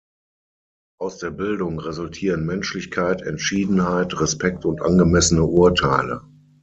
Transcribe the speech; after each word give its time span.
Aus 0.99 1.19
der 1.19 1.29
Bildung 1.29 1.79
resultieren 1.79 2.43
Menschlichkeit, 2.47 3.21
Entschiedenheit, 3.21 4.19
Respekt 4.19 4.65
und 4.65 4.81
angemessene 4.81 5.43
Urteile. 5.43 6.23